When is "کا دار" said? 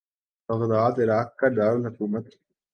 1.39-1.73